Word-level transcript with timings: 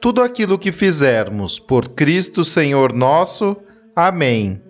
tudo 0.00 0.22
aquilo 0.22 0.58
que 0.58 0.72
fizermos. 0.72 1.58
Por 1.58 1.88
Cristo 1.90 2.44
Senhor 2.44 2.92
nosso. 2.92 3.56
Amém. 3.94 4.60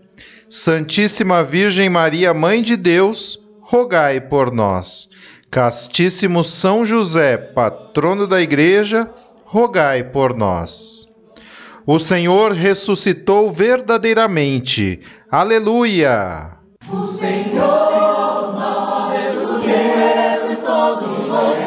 Santíssima 0.49 1.43
Virgem 1.43 1.91
Maria, 1.91 2.33
Mãe 2.33 2.63
de 2.63 2.77
Deus, 2.77 3.39
rogai 3.61 4.21
por 4.21 4.53
nós. 4.53 5.09
Castíssimo 5.51 6.45
São 6.45 6.87
José, 6.87 7.37
patrono 7.37 8.27
da 8.27 8.41
Igreja, 8.41 9.11
rogai 9.45 10.05
por 10.05 10.37
nós. 10.37 11.07
O 11.87 11.99
Senhor 11.99 12.53
ressuscitou 12.53 13.51
verdadeiramente. 13.51 15.01
Aleluia! 15.31 16.57
O 16.93 17.07
Senhor 17.07 18.55
nosso 18.55 19.11
Deus 19.11 19.61
que 19.63 19.69
merece 19.69 20.57
todo 20.65 21.29
louvor. 21.29 21.66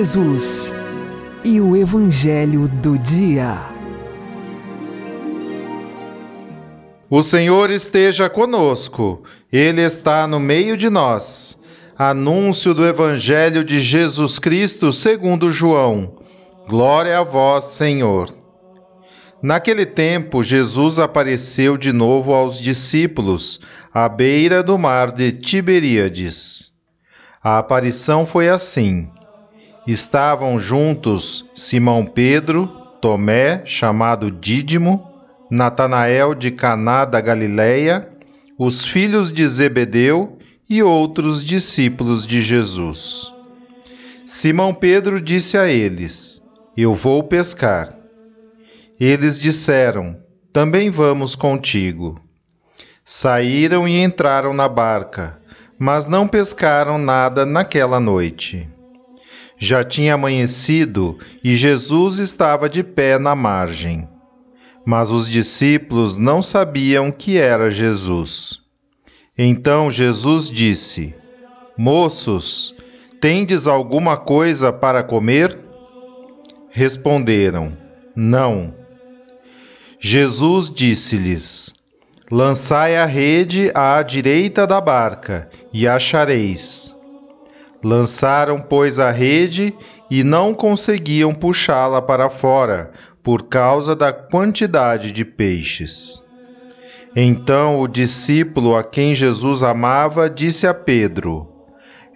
Jesus 0.00 0.72
e 1.44 1.60
o 1.60 1.76
Evangelho 1.76 2.66
do 2.66 2.96
Dia. 2.96 3.58
O 7.10 7.22
Senhor 7.22 7.68
esteja 7.70 8.30
conosco, 8.30 9.22
Ele 9.52 9.82
está 9.82 10.26
no 10.26 10.40
meio 10.40 10.74
de 10.74 10.88
nós. 10.88 11.60
Anúncio 11.98 12.72
do 12.72 12.86
Evangelho 12.86 13.62
de 13.62 13.78
Jesus 13.78 14.38
Cristo 14.38 14.90
segundo 14.90 15.52
João. 15.52 16.14
Glória 16.66 17.18
a 17.18 17.22
vós, 17.22 17.64
Senhor. 17.64 18.34
Naquele 19.42 19.84
tempo, 19.84 20.42
Jesus 20.42 20.98
apareceu 20.98 21.76
de 21.76 21.92
novo 21.92 22.32
aos 22.32 22.58
discípulos, 22.58 23.60
à 23.92 24.08
beira 24.08 24.62
do 24.62 24.78
mar 24.78 25.12
de 25.12 25.30
Tiberíades. 25.30 26.72
A 27.44 27.58
aparição 27.58 28.24
foi 28.24 28.48
assim. 28.48 29.10
Estavam 29.90 30.56
juntos 30.56 31.50
Simão 31.52 32.06
Pedro, 32.06 32.68
Tomé, 33.00 33.66
chamado 33.66 34.30
Dídimo, 34.30 35.04
Natanael 35.50 36.32
de 36.32 36.52
Caná 36.52 37.04
da 37.04 37.20
Galileia, 37.20 38.08
os 38.56 38.84
filhos 38.84 39.32
de 39.32 39.44
Zebedeu 39.48 40.38
e 40.68 40.80
outros 40.80 41.44
discípulos 41.44 42.24
de 42.24 42.40
Jesus. 42.40 43.32
Simão 44.24 44.72
Pedro 44.72 45.20
disse 45.20 45.58
a 45.58 45.66
eles: 45.66 46.40
Eu 46.76 46.94
vou 46.94 47.24
pescar. 47.24 47.92
Eles 49.00 49.40
disseram: 49.40 50.16
Também 50.52 50.88
vamos 50.88 51.34
contigo. 51.34 52.14
Saíram 53.04 53.88
e 53.88 54.00
entraram 54.00 54.54
na 54.54 54.68
barca, 54.68 55.40
mas 55.76 56.06
não 56.06 56.28
pescaram 56.28 56.96
nada 56.96 57.44
naquela 57.44 57.98
noite. 57.98 58.69
Já 59.62 59.84
tinha 59.84 60.14
amanhecido 60.14 61.18
e 61.44 61.54
Jesus 61.54 62.18
estava 62.18 62.66
de 62.66 62.82
pé 62.82 63.18
na 63.18 63.36
margem. 63.36 64.08
Mas 64.86 65.12
os 65.12 65.28
discípulos 65.28 66.16
não 66.16 66.40
sabiam 66.40 67.12
que 67.12 67.36
era 67.36 67.70
Jesus. 67.70 68.58
Então 69.36 69.90
Jesus 69.90 70.50
disse: 70.50 71.14
Moços, 71.76 72.74
tendes 73.20 73.66
alguma 73.66 74.16
coisa 74.16 74.72
para 74.72 75.02
comer? 75.02 75.58
Responderam: 76.70 77.76
Não. 78.16 78.74
Jesus 80.00 80.70
disse-lhes: 80.70 81.74
Lançai 82.30 82.96
a 82.96 83.04
rede 83.04 83.70
à 83.74 84.02
direita 84.02 84.66
da 84.66 84.80
barca 84.80 85.50
e 85.70 85.86
achareis. 85.86 86.98
Lançaram, 87.82 88.60
pois, 88.60 88.98
a 88.98 89.10
rede 89.10 89.74
e 90.10 90.22
não 90.22 90.52
conseguiam 90.52 91.34
puxá-la 91.34 92.02
para 92.02 92.28
fora, 92.28 92.92
por 93.22 93.44
causa 93.44 93.96
da 93.96 94.12
quantidade 94.12 95.12
de 95.12 95.24
peixes. 95.24 96.22
Então 97.16 97.80
o 97.80 97.88
discípulo 97.88 98.76
a 98.76 98.84
quem 98.84 99.14
Jesus 99.14 99.62
amava 99.62 100.30
disse 100.30 100.66
a 100.66 100.74
Pedro: 100.74 101.48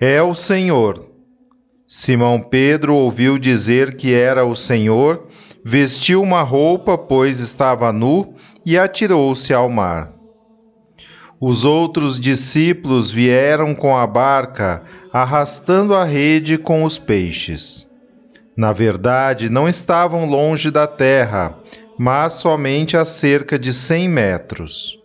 É 0.00 0.22
o 0.22 0.34
Senhor. 0.34 1.10
Simão 1.86 2.40
Pedro 2.40 2.94
ouviu 2.94 3.38
dizer 3.38 3.96
que 3.96 4.12
era 4.12 4.44
o 4.44 4.54
Senhor, 4.54 5.28
vestiu 5.64 6.22
uma 6.22 6.42
roupa, 6.42 6.96
pois 6.96 7.40
estava 7.40 7.92
nu, 7.92 8.34
e 8.64 8.78
atirou-se 8.78 9.52
ao 9.52 9.68
mar. 9.68 10.13
Os 11.46 11.62
outros 11.62 12.18
discípulos 12.18 13.10
vieram 13.10 13.74
com 13.74 13.94
a 13.94 14.06
barca, 14.06 14.82
arrastando 15.12 15.94
a 15.94 16.02
rede 16.02 16.56
com 16.56 16.82
os 16.84 16.98
peixes. 16.98 17.86
Na 18.56 18.72
verdade, 18.72 19.50
não 19.50 19.68
estavam 19.68 20.24
longe 20.24 20.70
da 20.70 20.86
terra, 20.86 21.54
mas 21.98 22.32
somente 22.32 22.96
a 22.96 23.04
cerca 23.04 23.58
de 23.58 23.74
cem 23.74 24.08
metros. 24.08 24.98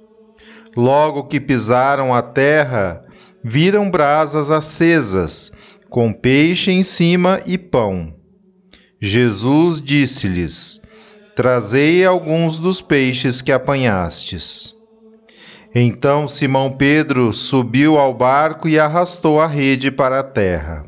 Logo 0.78 1.26
que 1.26 1.42
pisaram 1.42 2.16
a 2.16 2.22
terra, 2.22 3.04
viram 3.44 3.92
brasas 3.92 4.50
acesas, 4.50 5.52
com 5.90 6.14
peixe 6.14 6.72
em 6.72 6.84
cima 6.84 7.42
e 7.46 7.58
pão. 7.58 8.14
Jesus 9.02 9.82
disse-lhes: 9.82 10.80
Trazei 11.36 12.06
alguns 12.06 12.58
dos 12.58 12.82
peixes 12.82 13.42
que 13.42 13.52
apanhastes. 13.52 14.79
Então 15.74 16.28
Simão 16.28 16.72
Pedro 16.72 17.32
subiu 17.32 17.98
ao 17.98 18.14
barco 18.14 18.68
e 18.68 18.80
arrastou 18.80 19.40
a 19.40 19.46
rede 19.46 19.92
para 19.92 20.20
a 20.20 20.24
terra. 20.24 20.84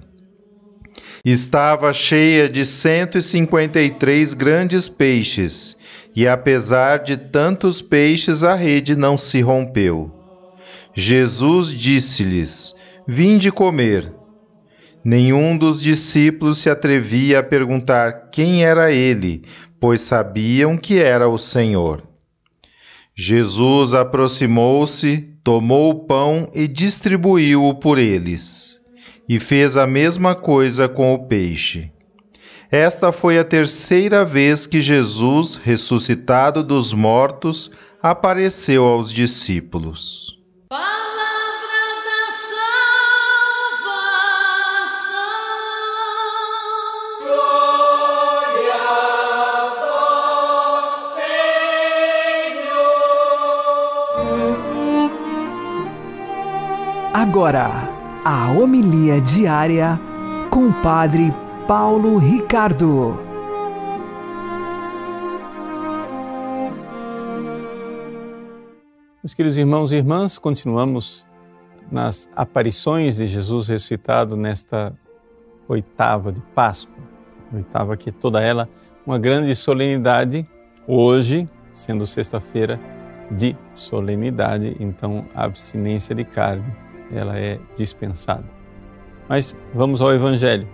Estava 1.23 1.93
cheia 1.93 2.49
de 2.49 2.65
cento 2.65 3.17
e 3.19 3.21
cinquenta 3.21 3.79
e 3.79 3.91
três 3.91 4.33
grandes 4.33 4.89
peixes, 4.89 5.77
e 6.15 6.27
apesar 6.27 7.03
de 7.03 7.15
tantos 7.15 7.79
peixes, 7.79 8.43
a 8.43 8.55
rede 8.55 8.95
não 8.95 9.15
se 9.15 9.39
rompeu. 9.39 10.11
Jesus 10.95 11.71
disse-lhes: 11.71 12.73
Vinde 13.07 13.51
comer. 13.51 14.11
Nenhum 15.03 15.55
dos 15.55 15.79
discípulos 15.81 16.57
se 16.57 16.69
atrevia 16.71 17.39
a 17.39 17.43
perguntar 17.43 18.29
quem 18.31 18.63
era 18.65 18.91
ele, 18.91 19.43
pois 19.79 20.01
sabiam 20.01 20.75
que 20.75 20.99
era 20.99 21.29
o 21.29 21.37
Senhor. 21.37 22.10
Jesus 23.23 23.94
aproximou-se, 23.94 25.29
tomou 25.44 25.91
o 25.91 26.06
pão 26.07 26.50
e 26.56 26.68
distribuiu-o 26.68 27.75
por 27.75 28.00
eles. 28.00 28.81
e 29.29 29.39
fez 29.39 29.77
a 29.77 29.85
mesma 29.85 30.33
coisa 30.33 30.89
com 30.89 31.13
o 31.13 31.27
peixe. 31.27 31.91
Esta 32.71 33.12
foi 33.12 33.38
a 33.38 33.44
terceira 33.44 34.25
vez 34.25 34.65
que 34.65 34.81
Jesus, 34.81 35.56
ressuscitado 35.56 36.63
dos 36.63 36.94
mortos, 36.94 37.69
apareceu 38.01 38.85
aos 38.85 39.13
discípulos. 39.13 40.40
Agora, 57.21 57.69
a 58.25 58.51
homilia 58.51 59.21
diária 59.21 60.00
com 60.50 60.69
o 60.69 60.73
Padre 60.81 61.31
Paulo 61.68 62.18
Ricardo. 62.18 63.15
Meus 69.23 69.35
queridos 69.35 69.56
irmãos 69.56 69.91
e 69.91 69.97
irmãs, 69.97 70.39
continuamos 70.39 71.27
nas 71.91 72.27
aparições 72.35 73.18
de 73.18 73.27
Jesus 73.27 73.67
ressuscitado 73.67 74.35
nesta 74.35 74.91
oitava 75.67 76.31
de 76.31 76.41
Páscoa. 76.56 77.03
Oitava 77.53 77.95
que 77.95 78.12
toda 78.12 78.41
ela 78.41 78.67
uma 79.06 79.19
grande 79.19 79.53
solenidade, 79.53 80.44
hoje, 80.88 81.47
sendo 81.71 82.07
sexta-feira 82.07 82.79
de 83.29 83.56
solenidade, 83.75 84.75
então 84.79 85.24
abstinência 85.35 86.15
de 86.15 86.24
carne 86.25 86.90
ela 87.13 87.37
é 87.37 87.59
dispensada. 87.75 88.45
Mas 89.27 89.55
vamos 89.73 90.01
ao 90.01 90.13
Evangelho. 90.13 90.67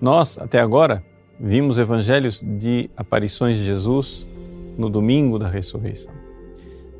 Nós, 0.00 0.38
até 0.38 0.60
agora, 0.60 1.04
vimos 1.40 1.78
evangelhos 1.78 2.42
de 2.42 2.90
aparições 2.96 3.56
de 3.58 3.64
Jesus 3.64 4.28
no 4.76 4.88
domingo 4.88 5.38
da 5.38 5.48
ressurreição. 5.48 6.12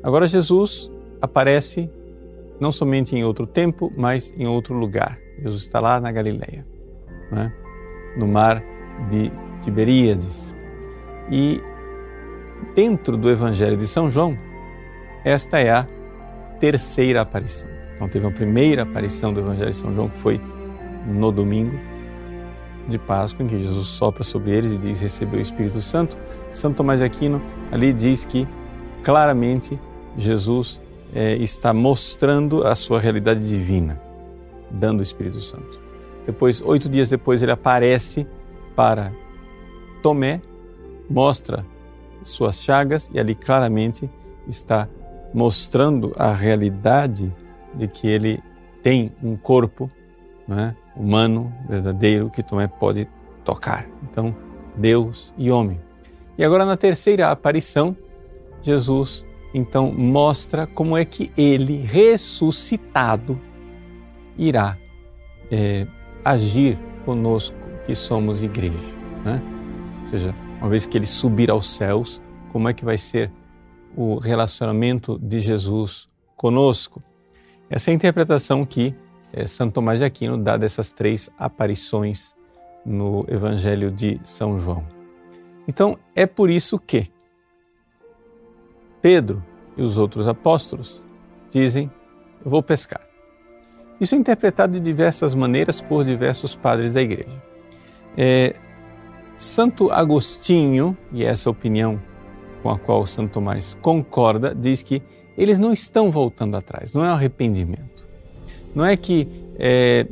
Agora, 0.03 0.27
Jesus 0.27 0.91
aparece 1.21 1.89
não 2.59 2.71
somente 2.71 3.15
em 3.15 3.23
outro 3.23 3.47
tempo, 3.47 3.91
mas 3.95 4.33
em 4.37 4.45
outro 4.47 4.75
lugar. 4.75 5.17
Jesus 5.41 5.61
está 5.63 5.79
lá 5.79 5.99
na 5.99 6.11
Galileia, 6.11 6.65
né? 7.31 7.53
no 8.17 8.27
mar 8.27 8.61
de 9.09 9.31
Tiberíades. 9.61 10.53
E 11.31 11.61
dentro 12.75 13.15
do 13.15 13.29
Evangelho 13.29 13.77
de 13.77 13.87
São 13.87 14.09
João, 14.09 14.37
esta 15.23 15.59
é 15.59 15.71
a 15.71 15.87
terceira 16.59 17.21
aparição. 17.21 17.78
Então 17.99 18.07
teve 18.07 18.25
a 18.25 18.31
primeira 18.31 18.83
aparição 18.83 19.33
do 19.33 19.41
Evangelho 19.41 19.71
de 19.71 19.75
São 19.75 19.93
João, 19.93 20.07
que 20.07 20.17
foi 20.19 20.39
no 21.05 21.33
domingo 21.33 21.77
de 22.87 22.97
Páscoa, 22.97 23.43
em 23.43 23.47
que 23.47 23.59
Jesus 23.59 23.87
sopra 23.87 24.23
sobre 24.23 24.51
eles 24.51 24.71
e 24.71 24.77
diz: 24.77 25.01
Recebeu 25.01 25.37
o 25.37 25.41
Espírito 25.41 25.81
Santo. 25.81 26.17
São 26.49 26.71
Tomás 26.71 27.01
de 27.01 27.05
Aquino 27.05 27.41
ali 27.69 27.91
diz 27.91 28.23
que 28.23 28.47
claramente 29.03 29.77
Jesus 30.17 30.79
é, 31.13 31.35
está 31.35 31.73
mostrando 31.73 32.65
a 32.65 32.73
sua 32.73 33.01
realidade 33.01 33.45
divina, 33.45 34.01
dando 34.71 34.99
o 34.99 35.03
Espírito 35.03 35.41
Santo. 35.41 35.81
Depois, 36.25 36.61
oito 36.61 36.87
dias 36.87 37.09
depois, 37.09 37.43
ele 37.43 37.51
aparece 37.51 38.25
para 38.77 39.11
Tomé, 40.01 40.41
mostra 41.09 41.65
suas 42.23 42.63
chagas 42.63 43.11
e 43.13 43.19
ali 43.19 43.35
claramente 43.35 44.09
está 44.47 44.87
mostrando 45.33 46.13
a 46.17 46.33
realidade 46.33 47.33
de 47.73 47.87
que 47.87 48.07
ele 48.07 48.41
tem 48.81 49.11
um 49.21 49.35
corpo 49.35 49.89
né, 50.47 50.75
humano, 50.95 51.53
verdadeiro, 51.67 52.29
que 52.29 52.41
Tomé 52.41 52.67
pode 52.67 53.07
tocar. 53.43 53.87
Então, 54.03 54.35
Deus 54.75 55.33
e 55.37 55.51
homem. 55.51 55.79
E 56.37 56.43
agora, 56.43 56.65
na 56.65 56.77
terceira 56.77 57.31
aparição, 57.31 57.95
Jesus 58.61 59.25
então 59.53 59.91
mostra 59.91 60.67
como 60.67 60.95
é 60.95 61.03
que 61.03 61.31
ele, 61.37 61.77
ressuscitado, 61.77 63.39
irá 64.37 64.77
é, 65.51 65.87
agir 66.23 66.77
conosco, 67.05 67.57
que 67.85 67.95
somos 67.95 68.43
igreja. 68.43 68.95
Né? 69.25 69.41
Ou 70.01 70.07
seja, 70.07 70.35
uma 70.59 70.69
vez 70.69 70.85
que 70.85 70.97
ele 70.97 71.05
subir 71.05 71.49
aos 71.49 71.69
céus, 71.69 72.21
como 72.51 72.69
é 72.69 72.73
que 72.73 72.85
vai 72.85 72.97
ser 72.97 73.31
o 73.95 74.17
relacionamento 74.17 75.17
de 75.19 75.41
Jesus 75.41 76.07
conosco? 76.35 77.01
Essa 77.69 77.89
é 77.89 77.91
a 77.91 77.95
interpretação 77.95 78.65
que 78.65 78.95
é, 79.31 79.45
Santo 79.45 79.73
Tomás 79.73 79.99
de 79.99 80.05
Aquino 80.05 80.37
dá 80.37 80.57
dessas 80.57 80.91
três 80.91 81.29
aparições 81.37 82.35
no 82.85 83.25
Evangelho 83.27 83.91
de 83.91 84.19
São 84.23 84.57
João. 84.57 84.83
Então, 85.67 85.97
é 86.15 86.25
por 86.25 86.49
isso 86.49 86.79
que 86.79 87.11
Pedro 89.01 89.43
e 89.77 89.83
os 89.83 89.97
outros 89.97 90.27
apóstolos 90.27 91.01
dizem: 91.49 91.91
Eu 92.43 92.49
vou 92.49 92.63
pescar. 92.63 93.01
Isso 94.01 94.15
é 94.15 94.17
interpretado 94.17 94.73
de 94.73 94.79
diversas 94.79 95.35
maneiras 95.35 95.81
por 95.81 96.03
diversos 96.03 96.55
padres 96.55 96.93
da 96.93 97.01
igreja. 97.01 97.41
É, 98.17 98.55
Santo 99.37 99.91
Agostinho, 99.91 100.97
e 101.11 101.23
essa 101.23 101.49
opinião 101.49 102.01
com 102.63 102.69
a 102.69 102.79
qual 102.79 103.05
Santo 103.05 103.33
Tomás 103.33 103.77
concorda, 103.81 104.55
diz 104.55 104.81
que 104.81 105.01
eles 105.39 105.57
não 105.57 105.71
estão 105.71 106.11
voltando 106.11 106.57
atrás, 106.57 106.93
não 106.93 107.03
é 107.03 107.07
arrependimento. 107.07 108.05
Não 108.75 108.85
é 108.85 108.97
que 108.97 109.27
é, 109.57 110.05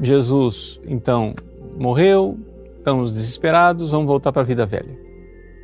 Jesus, 0.00 0.80
então, 0.86 1.34
morreu, 1.78 2.38
estamos 2.78 3.12
desesperados, 3.12 3.90
vamos 3.90 4.06
voltar 4.06 4.32
para 4.32 4.42
a 4.42 4.44
vida 4.44 4.64
velha. 4.66 4.98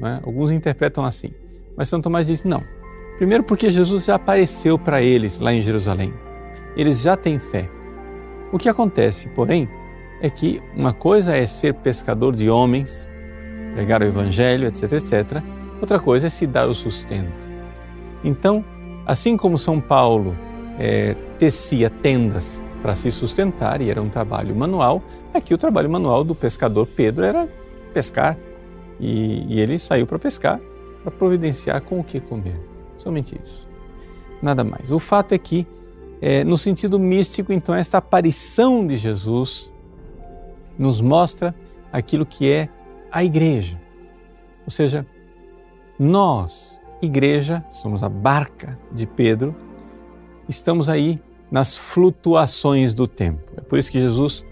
É? 0.03 0.21
Alguns 0.23 0.51
interpretam 0.51 1.05
assim. 1.05 1.31
Mas 1.77 1.89
São 1.89 2.01
Tomás 2.01 2.27
diz: 2.27 2.45
não. 2.45 2.63
Primeiro, 3.17 3.45
porque 3.45 3.71
Jesus 3.71 4.05
já 4.05 4.15
apareceu 4.15 4.79
para 4.79 5.03
eles 5.03 5.39
lá 5.39 5.53
em 5.53 5.61
Jerusalém. 5.61 6.13
Eles 6.77 7.03
já 7.03 7.17
têm 7.17 7.39
fé. 7.39 7.69
O 8.53 8.59
que 8.59 8.69
acontece, 8.69 9.29
porém, 9.31 9.69
é 10.23 10.31
que 10.31 10.63
uma 10.77 10.93
coisa 10.93 11.37
é 11.37 11.47
ser 11.47 11.75
pescador 11.75 12.35
de 12.35 12.49
homens, 12.49 13.07
pregar 13.75 14.03
o 14.03 14.05
evangelho, 14.05 14.67
etc, 14.69 14.93
etc. 14.93 15.43
Outra 15.81 15.99
coisa 15.99 16.27
é 16.27 16.31
se 16.31 16.47
dar 16.47 16.67
o 16.67 16.75
sustento. 16.75 17.49
Então, 18.25 18.65
Assim 19.07 19.37
como 19.37 19.59
São 19.59 19.81
Paulo 19.81 20.37
é, 20.79 21.15
tecia 21.39 21.91
tendas 21.91 22.63
para 22.83 22.95
se 22.95 23.11
sustentar 23.11 23.81
e 23.81 23.91
era 23.91 24.01
um 24.01 24.09
trabalho 24.09 24.55
manual, 24.55 25.03
aqui 25.35 25.53
o 25.53 25.59
trabalho 25.59 25.91
manual 25.91 26.25
do 26.25 26.35
pescador 26.35 26.87
Pedro 26.87 27.25
era 27.25 27.49
pescar. 27.93 28.37
E, 28.99 29.47
e 29.49 29.61
ele 29.61 29.79
saiu 29.79 30.07
para 30.07 30.19
pescar, 30.19 30.61
para 31.03 31.11
providenciar 31.11 31.81
com 31.83 32.01
o 32.01 32.05
que 32.05 32.21
comer. 32.21 32.61
Somente 32.97 33.39
isso. 33.43 33.69
Nada 34.43 34.63
mais. 34.63 34.91
O 34.91 34.99
fato 34.99 35.33
é 35.33 35.39
que, 35.39 35.67
é, 36.21 36.45
no 36.45 36.57
sentido 36.57 36.99
místico, 36.99 37.53
então, 37.53 37.75
esta 37.75 37.99
aparição 37.99 38.87
de 38.87 38.97
Jesus 38.97 39.73
nos 40.79 41.01
mostra 41.01 41.55
aquilo 41.93 42.25
que 42.25 42.51
é 42.51 42.69
a 43.11 43.25
igreja. 43.25 43.81
Ou 44.65 44.71
seja, 44.71 45.07
nós, 45.99 46.79
igreja, 47.03 47.65
somos 47.71 48.03
a 48.03 48.09
barca 48.09 48.79
de 48.93 49.07
Pedro, 49.07 49.55
estamos 50.49 50.89
aí 50.89 51.21
nas 51.51 51.77
flutuações 51.77 52.95
do 52.95 53.07
tempo. 53.07 53.43
É 53.57 53.61
por 53.61 53.79
isso 53.79 53.91
que 53.91 53.99
Jesus, 53.99 54.45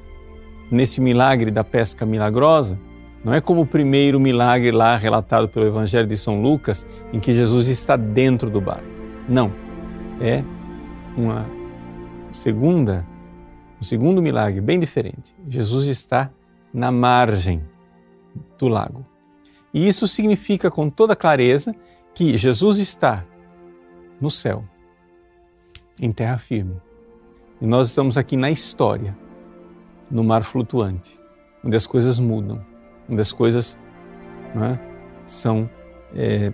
nesse 0.70 1.00
milagre 1.00 1.50
da 1.50 1.62
pesca 1.62 2.04
milagrosa, 2.04 2.78
não 3.24 3.34
é 3.34 3.40
como 3.40 3.62
o 3.62 3.66
primeiro 3.66 4.18
milagre 4.18 4.70
lá 4.70 4.96
relatado 4.96 5.48
pelo 5.48 5.66
Evangelho 5.66 6.06
de 6.06 6.16
São 6.16 6.40
Lucas, 6.40 6.86
em 7.12 7.20
que 7.20 7.34
Jesus 7.34 7.68
está 7.68 7.96
dentro 7.96 8.48
do 8.48 8.60
barco. 8.60 8.86
Não. 9.28 9.52
É 10.20 10.42
uma 11.16 11.46
segunda, 12.32 13.06
um 13.80 13.84
segundo 13.84 14.22
milagre 14.22 14.60
bem 14.60 14.78
diferente. 14.78 15.34
Jesus 15.46 15.86
está 15.86 16.30
na 16.72 16.90
margem 16.90 17.62
do 18.58 18.68
lago. 18.68 19.04
E 19.72 19.86
isso 19.86 20.08
significa 20.08 20.70
com 20.70 20.88
toda 20.88 21.14
clareza 21.14 21.74
que 22.18 22.36
Jesus 22.36 22.78
está 22.78 23.24
no 24.20 24.28
céu, 24.28 24.64
em 26.00 26.10
terra 26.10 26.36
firme. 26.36 26.82
E 27.60 27.64
nós 27.64 27.90
estamos 27.90 28.18
aqui 28.18 28.36
na 28.36 28.50
história, 28.50 29.16
no 30.10 30.24
mar 30.24 30.42
flutuante, 30.42 31.16
onde 31.64 31.76
as 31.76 31.86
coisas 31.86 32.18
mudam, 32.18 32.60
onde 33.08 33.20
as 33.20 33.32
coisas 33.32 33.78
é, 34.56 34.78
são 35.26 35.70
é, 36.12 36.52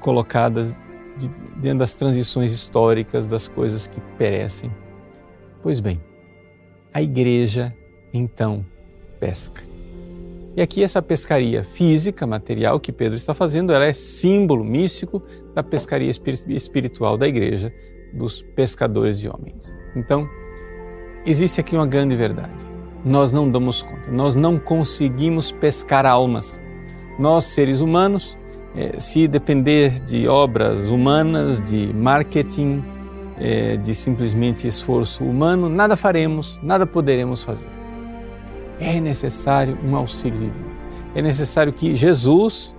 colocadas 0.00 0.76
de, 1.16 1.28
dentro 1.56 1.78
das 1.78 1.94
transições 1.94 2.52
históricas, 2.52 3.30
das 3.30 3.48
coisas 3.48 3.86
que 3.86 4.02
perecem. 4.18 4.70
Pois 5.62 5.80
bem, 5.80 5.98
a 6.92 7.00
igreja 7.00 7.74
então 8.12 8.66
pesca. 9.18 9.71
E 10.54 10.60
aqui 10.60 10.82
essa 10.82 11.00
pescaria 11.00 11.64
física, 11.64 12.26
material 12.26 12.78
que 12.78 12.92
Pedro 12.92 13.16
está 13.16 13.32
fazendo, 13.32 13.72
ela 13.72 13.86
é 13.86 13.92
símbolo 13.92 14.62
místico 14.62 15.22
da 15.54 15.62
pescaria 15.62 16.10
espiritual 16.10 17.16
da 17.16 17.26
igreja, 17.26 17.72
dos 18.12 18.42
pescadores 18.54 19.18
de 19.18 19.30
homens. 19.30 19.74
Então, 19.96 20.28
existe 21.24 21.58
aqui 21.58 21.74
uma 21.74 21.86
grande 21.86 22.14
verdade. 22.14 22.70
Nós 23.02 23.32
não 23.32 23.50
damos 23.50 23.82
conta, 23.82 24.10
nós 24.10 24.34
não 24.34 24.58
conseguimos 24.58 25.50
pescar 25.50 26.04
almas. 26.04 26.60
Nós, 27.18 27.46
seres 27.46 27.80
humanos, 27.80 28.38
eh, 28.76 29.00
se 29.00 29.26
depender 29.26 30.00
de 30.00 30.28
obras 30.28 30.88
humanas, 30.90 31.62
de 31.62 31.92
marketing, 31.94 32.84
eh, 33.38 33.78
de 33.78 33.94
simplesmente 33.94 34.68
esforço 34.68 35.24
humano, 35.24 35.70
nada 35.70 35.96
faremos, 35.96 36.60
nada 36.62 36.86
poderemos 36.86 37.42
fazer. 37.42 37.81
É 38.80 39.00
necessário 39.00 39.78
um 39.84 39.94
auxílio 39.96 40.38
divino. 40.38 40.72
É 41.14 41.22
necessário 41.22 41.72
que 41.72 41.94
Jesus, 41.94 42.74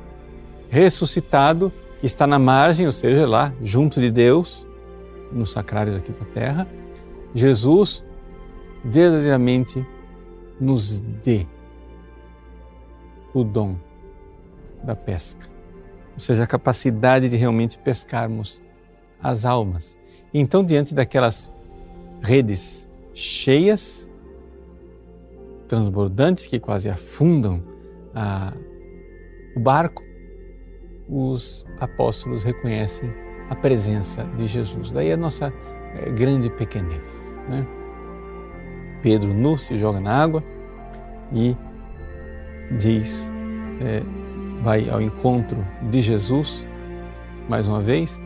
ressuscitado, 0.69 1.71
que 1.99 2.05
está 2.05 2.27
na 2.27 2.39
margem, 2.39 2.85
ou 2.85 2.91
seja, 2.91 3.27
lá 3.27 3.53
junto 3.61 4.01
de 4.01 4.11
Deus, 4.11 4.67
nos 5.31 5.51
sacrários 5.51 5.95
aqui 5.95 6.11
da 6.11 6.25
terra, 6.25 6.67
Jesus 7.33 8.03
verdadeiramente 8.83 9.85
nos 10.59 10.99
dê 10.99 11.47
o 13.33 13.43
dom 13.43 13.75
da 14.83 14.95
pesca, 14.95 15.47
ou 16.13 16.19
seja, 16.19 16.43
a 16.43 16.47
capacidade 16.47 17.29
de 17.29 17.37
realmente 17.37 17.77
pescarmos 17.77 18.61
as 19.21 19.45
almas. 19.45 19.97
Então, 20.33 20.63
diante 20.63 20.93
daquelas 20.93 21.49
redes 22.21 22.89
cheias, 23.13 24.09
transbordantes 25.67 26.45
que 26.45 26.59
quase 26.59 26.89
afundam 26.89 27.61
a, 28.13 28.53
o 29.55 29.59
barco, 29.59 30.03
os 31.07 31.65
apóstolos 31.79 32.43
reconhecem 32.43 33.13
a 33.49 33.55
presença 33.55 34.23
de 34.37 34.47
Jesus. 34.47 34.91
Daí 34.91 35.11
a 35.11 35.17
nossa 35.17 35.53
é, 35.95 36.09
grande 36.11 36.49
pequenez. 36.49 37.37
Né? 37.49 37.67
Pedro 39.01 39.33
nu 39.33 39.57
se 39.57 39.77
joga 39.77 39.99
na 39.99 40.15
água 40.15 40.43
e 41.31 41.55
diz, 42.77 43.31
é, 43.81 44.01
vai 44.63 44.89
ao 44.89 45.01
encontro 45.01 45.57
de 45.91 46.01
Jesus, 46.01 46.65
mais 47.49 47.67
uma 47.67 47.81
vez, 47.81 48.21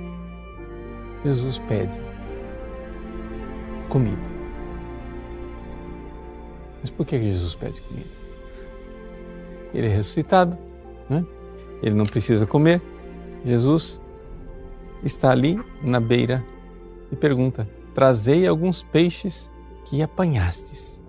Jesus 1.25 1.59
pede 1.59 1.99
comida. 3.89 4.26
Mas 6.81 6.89
por 6.89 7.05
que 7.05 7.19
Jesus 7.19 7.55
pede 7.55 7.81
comida? 7.81 8.09
Ele 9.73 9.87
é 9.87 9.89
ressuscitado, 9.89 10.57
né? 11.09 11.25
ele 11.81 11.95
não 11.95 12.05
precisa 12.05 12.45
comer. 12.45 12.81
Jesus 13.45 13.99
está 15.03 15.31
ali 15.31 15.59
na 15.81 15.99
beira 15.99 16.43
e 17.11 17.15
pergunta: 17.15 17.67
Trazei 17.93 18.47
alguns 18.47 18.83
peixes 18.83 19.51
que 19.85 20.01
apanhastes. 20.01 21.01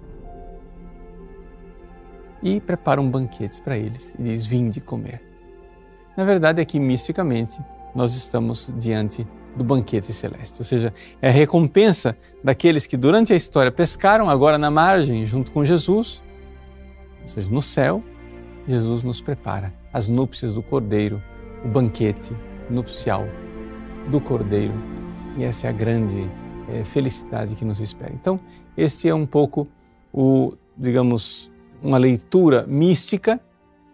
E 2.42 2.60
prepara 2.60 3.00
um 3.00 3.10
banquete 3.10 3.60
para 3.62 3.76
eles 3.76 4.14
e 4.18 4.22
diz: 4.22 4.46
Vinde 4.46 4.80
comer. 4.80 5.22
Na 6.16 6.24
verdade, 6.24 6.60
aqui 6.60 6.80
misticamente, 6.80 7.60
nós 7.94 8.14
estamos 8.14 8.72
diante 8.76 9.26
do 9.58 9.64
banquete 9.64 10.12
celeste, 10.12 10.60
ou 10.60 10.64
seja, 10.64 10.94
é 11.20 11.28
a 11.28 11.32
recompensa 11.32 12.16
daqueles 12.42 12.86
que 12.86 12.96
durante 12.96 13.32
a 13.32 13.36
história 13.36 13.72
pescaram, 13.72 14.30
agora 14.30 14.56
na 14.56 14.70
margem, 14.70 15.26
junto 15.26 15.50
com 15.50 15.64
Jesus, 15.64 16.22
ou 17.20 17.26
seja, 17.26 17.52
no 17.52 17.60
céu, 17.60 18.02
Jesus 18.66 19.02
nos 19.02 19.20
prepara 19.20 19.74
as 19.92 20.08
núpcias 20.08 20.54
do 20.54 20.62
Cordeiro, 20.62 21.20
o 21.64 21.68
banquete 21.68 22.34
nupcial 22.70 23.26
do 24.10 24.20
Cordeiro. 24.20 24.74
E 25.36 25.42
essa 25.42 25.66
é 25.66 25.70
a 25.70 25.72
grande 25.72 26.30
é, 26.68 26.84
felicidade 26.84 27.54
que 27.54 27.64
nos 27.64 27.80
espera. 27.80 28.12
Então, 28.14 28.38
esse 28.76 29.08
é 29.08 29.14
um 29.14 29.26
pouco 29.26 29.66
o, 30.12 30.54
digamos, 30.76 31.50
uma 31.82 31.98
leitura 31.98 32.64
mística 32.66 33.40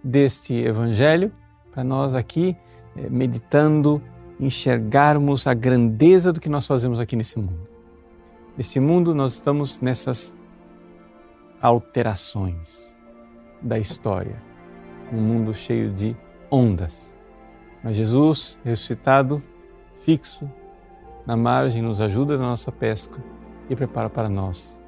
deste 0.02 0.54
Evangelho 0.54 1.32
para 1.72 1.82
nós 1.82 2.14
aqui 2.14 2.56
é, 2.96 3.08
meditando, 3.08 4.02
enxergarmos 4.38 5.46
a 5.46 5.54
grandeza 5.54 6.32
do 6.32 6.40
que 6.40 6.48
nós 6.48 6.66
fazemos 6.66 6.98
aqui 6.98 7.16
nesse 7.16 7.38
mundo. 7.38 7.68
Nesse 8.56 8.78
mundo 8.80 9.14
nós 9.14 9.34
estamos 9.34 9.80
nessas 9.80 10.34
alterações 11.60 12.94
da 13.62 13.78
história 13.78 14.42
um 15.12 15.20
mundo 15.20 15.52
cheio 15.52 15.92
de 15.92 16.16
ondas. 16.50 17.14
Mas 17.82 17.96
Jesus, 17.96 18.58
ressuscitado, 18.64 19.42
fixo, 19.94 20.50
na 21.26 21.36
margem, 21.36 21.82
nos 21.82 22.00
ajuda 22.00 22.36
na 22.36 22.44
nossa 22.44 22.72
pesca 22.72 23.22
e 23.68 23.76
prepara 23.76 24.08
para 24.10 24.28
nós 24.28 24.80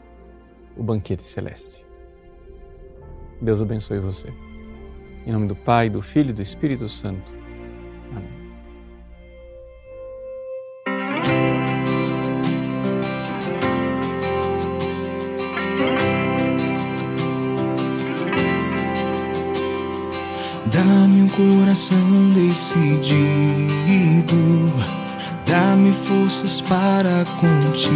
o 0.77 0.83
banquete 0.83 1.23
celeste. 1.23 1.87
Deus 3.41 3.61
abençoe 3.61 3.99
você. 3.99 4.33
Em 5.27 5.33
nome 5.33 5.47
do 5.47 5.57
Pai, 5.57 5.91
do 5.91 6.01
Filho 6.01 6.31
e 6.31 6.33
do 6.33 6.43
Espírito 6.43 6.89
Santo. 6.89 7.35
Dá-me 20.73 21.23
um 21.23 21.29
coração 21.29 22.31
decidido, 22.35 23.67
dá-me 25.47 25.93
forças 25.93 26.61
para 26.61 27.25
continuar. 27.41 27.95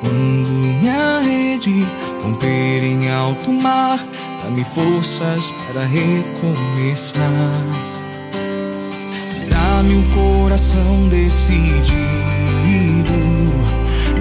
Quando 0.00 0.48
minha 0.48 1.20
rede 1.20 1.86
romper 2.22 2.82
em 2.82 3.08
alto 3.10 3.52
mar, 3.52 4.00
dá-me 4.42 4.64
forças 4.64 5.52
para 5.66 5.84
recomeçar. 5.86 7.20
Dá-me 9.48 9.94
um 9.94 10.02
coração 10.10 11.08
decidido, 11.08 11.94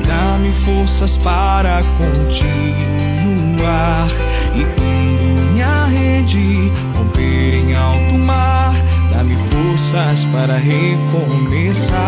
dá-me 0.06 0.52
forças 0.52 1.18
para 1.18 1.82
continuar. 1.98 2.90
E 4.56 4.64
quando 4.76 5.19
rede 6.30 6.72
romper 6.96 7.54
em 7.56 7.76
alto 7.76 8.18
mar, 8.20 8.74
dá-me 9.12 9.36
forças 9.36 10.26
para 10.26 10.58
recomeçar. 10.58 12.00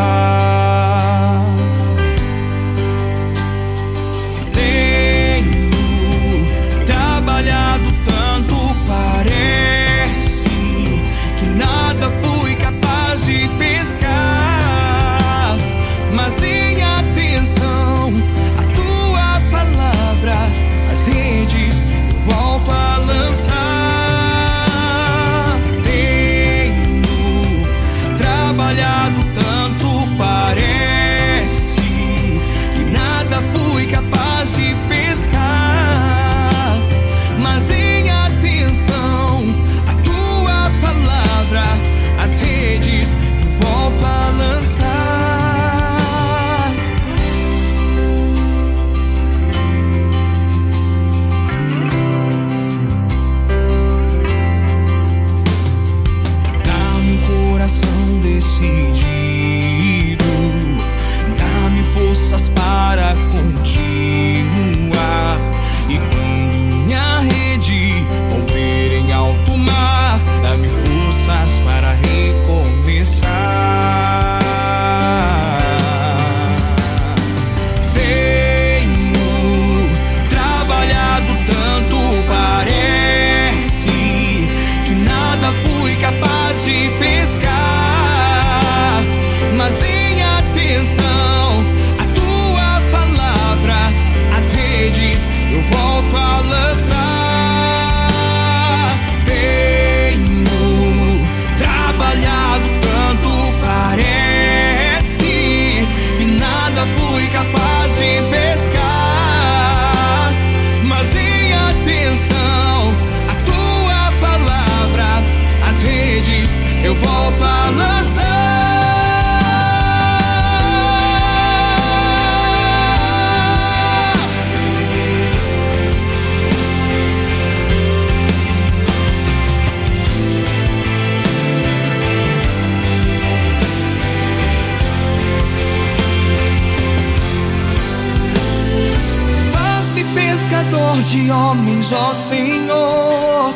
Homens, 141.31 141.91
ó 141.91 142.13
Senhor. 142.13 143.53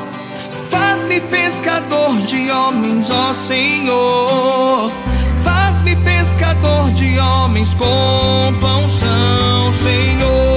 Faz-me 0.70 1.20
pescador 1.22 2.16
de 2.22 2.50
homens, 2.50 3.12
ó 3.12 3.34
Senhor. 3.34 4.92
Faz-me 5.44 5.96
pescador 5.98 6.92
de 6.92 7.20
homens 7.20 7.74
com 7.74 8.54
pão 8.60 8.90
são, 8.90 9.74
Senhor. 9.74 10.55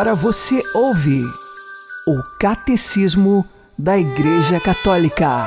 Agora 0.00 0.14
você 0.14 0.62
ouve 0.74 1.22
o 2.08 2.22
Catecismo 2.38 3.44
da 3.78 3.98
Igreja 3.98 4.58
Católica. 4.58 5.44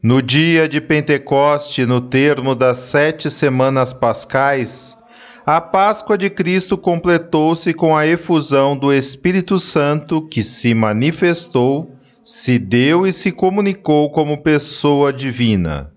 No 0.00 0.22
dia 0.22 0.68
de 0.68 0.80
Pentecoste, 0.80 1.84
no 1.84 2.00
termo 2.00 2.54
das 2.54 2.78
sete 2.78 3.28
semanas 3.28 3.92
pascais, 3.92 4.96
a 5.44 5.60
Páscoa 5.60 6.16
de 6.16 6.30
Cristo 6.30 6.78
completou-se 6.78 7.74
com 7.74 7.96
a 7.96 8.06
efusão 8.06 8.76
do 8.76 8.92
Espírito 8.92 9.58
Santo 9.58 10.22
que 10.22 10.44
se 10.44 10.72
manifestou, 10.72 11.96
se 12.22 12.60
deu 12.60 13.08
e 13.08 13.12
se 13.12 13.32
comunicou 13.32 14.08
como 14.12 14.40
pessoa 14.40 15.12
divina. 15.12 15.92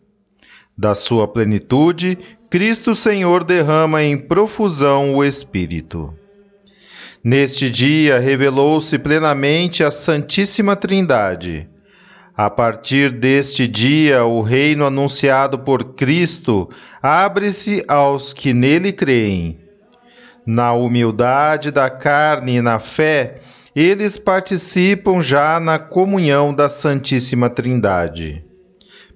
Da 0.75 0.95
sua 0.95 1.27
plenitude, 1.27 2.17
Cristo 2.51 2.93
Senhor 2.93 3.45
derrama 3.45 4.03
em 4.03 4.17
profusão 4.17 5.15
o 5.15 5.23
Espírito. 5.23 6.13
Neste 7.23 7.69
dia 7.69 8.19
revelou-se 8.19 8.99
plenamente 8.99 9.85
a 9.85 9.89
Santíssima 9.89 10.75
Trindade. 10.75 11.69
A 12.35 12.49
partir 12.49 13.09
deste 13.09 13.65
dia, 13.65 14.25
o 14.25 14.41
reino 14.41 14.85
anunciado 14.85 15.59
por 15.59 15.93
Cristo 15.93 16.69
abre-se 17.01 17.85
aos 17.87 18.33
que 18.33 18.53
nele 18.53 18.91
creem. 18.91 19.57
Na 20.45 20.73
humildade 20.73 21.71
da 21.71 21.89
carne 21.89 22.57
e 22.57 22.61
na 22.61 22.79
fé, 22.79 23.39
eles 23.73 24.17
participam 24.17 25.21
já 25.21 25.57
na 25.57 25.79
comunhão 25.79 26.53
da 26.53 26.67
Santíssima 26.67 27.49
Trindade. 27.49 28.43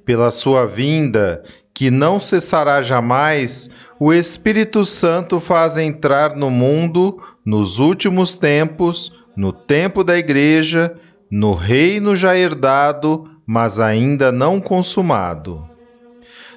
Pela 0.06 0.32
sua 0.32 0.65
vinda 0.65 1.43
que 1.75 1.91
não 1.91 2.21
cessará 2.21 2.81
jamais, 2.81 3.69
o 3.99 4.13
Espírito 4.13 4.85
Santo 4.85 5.41
faz 5.41 5.75
entrar 5.75 6.33
no 6.33 6.49
mundo, 6.49 7.21
nos 7.45 7.79
últimos 7.79 8.33
tempos, 8.33 9.11
no 9.35 9.51
tempo 9.51 10.01
da 10.01 10.17
Igreja, 10.17 10.95
no 11.29 11.53
reino 11.53 12.15
já 12.15 12.35
herdado, 12.35 13.29
mas 13.45 13.77
ainda 13.77 14.31
não 14.31 14.61
consumado. 14.61 15.69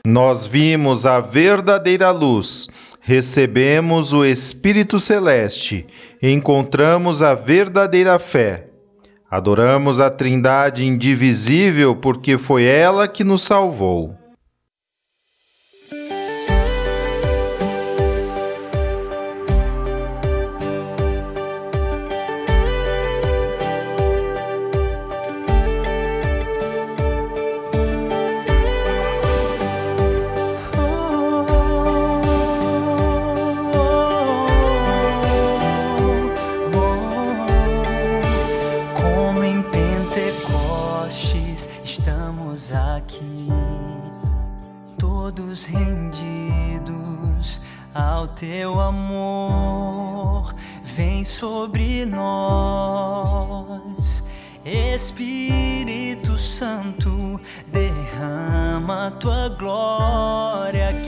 Nós 0.07 0.46
vimos 0.46 1.04
a 1.04 1.18
verdadeira 1.18 2.12
luz, 2.12 2.68
recebemos 3.00 4.12
o 4.12 4.24
Espírito 4.24 5.00
Celeste, 5.00 5.85
encontramos 6.22 7.22
a 7.22 7.35
verdadeira 7.35 8.20
fé. 8.20 8.68
Adoramos 9.28 9.98
a 9.98 10.09
Trindade 10.09 10.87
indivisível 10.87 11.96
porque 11.96 12.38
foi 12.38 12.64
ela 12.64 13.09
que 13.09 13.24
nos 13.24 13.42
salvou. 13.42 14.17
teu 48.38 48.81
amor 48.81 50.55
vem 50.85 51.24
sobre 51.24 52.07
nós. 52.07 53.18
Espírito 54.64 56.38
Santo, 56.38 57.40
derrama 57.66 59.11
tua 59.18 59.48
glória 59.48 60.90
aqui. 60.90 61.08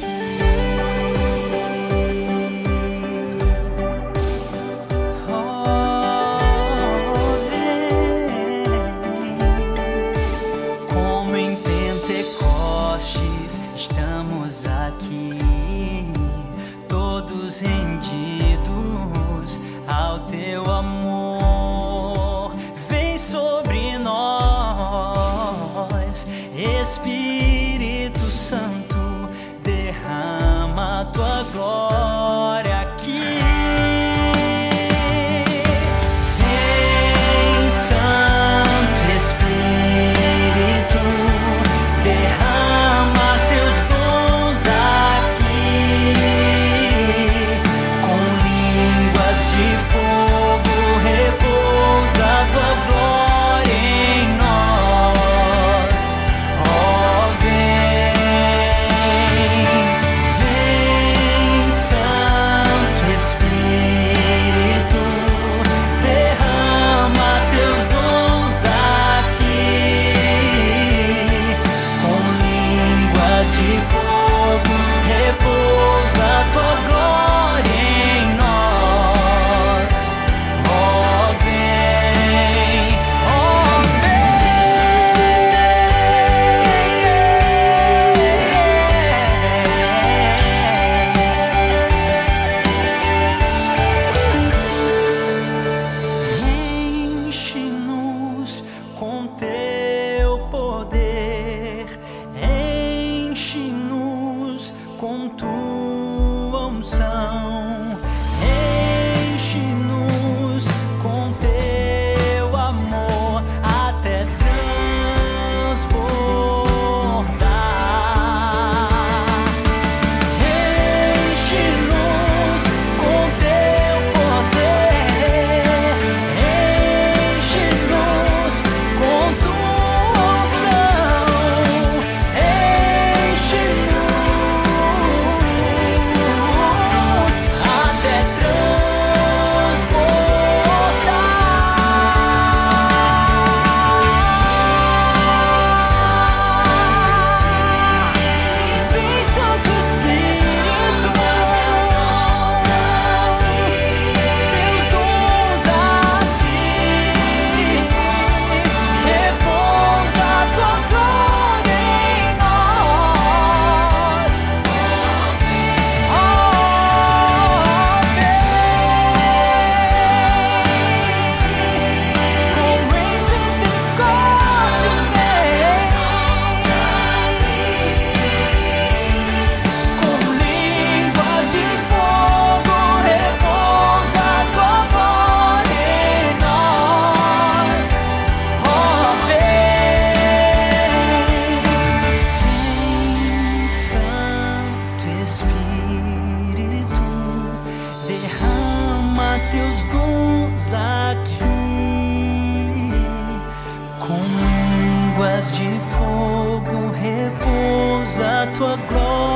De 205.49 205.71
fogo 205.81 206.93
repousa 206.93 208.43
a 208.43 208.47
tua 208.49 208.77
glória 208.77 209.30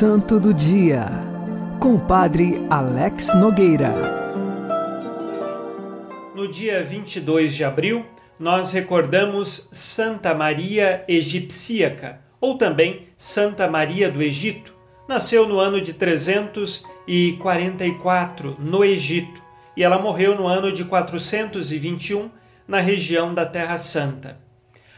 Santo 0.00 0.40
do 0.40 0.54
Dia, 0.54 1.04
com 1.78 1.96
o 1.96 2.00
Padre 2.00 2.66
Alex 2.70 3.34
Nogueira. 3.34 3.92
No 6.34 6.48
dia 6.48 6.82
22 6.82 7.54
de 7.54 7.64
abril, 7.64 8.06
nós 8.38 8.72
recordamos 8.72 9.68
Santa 9.74 10.34
Maria 10.34 11.04
Egipsíaca, 11.06 12.18
ou 12.40 12.56
também 12.56 13.08
Santa 13.14 13.68
Maria 13.68 14.10
do 14.10 14.22
Egito. 14.22 14.74
Nasceu 15.06 15.46
no 15.46 15.60
ano 15.60 15.82
de 15.82 15.92
344 15.92 18.56
no 18.58 18.82
Egito 18.82 19.42
e 19.76 19.84
ela 19.84 19.98
morreu 19.98 20.34
no 20.34 20.46
ano 20.46 20.72
de 20.72 20.82
421 20.82 22.30
na 22.66 22.80
região 22.80 23.34
da 23.34 23.44
Terra 23.44 23.76
Santa. 23.76 24.38